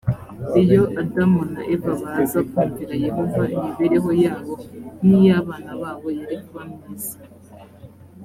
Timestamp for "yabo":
4.23-4.53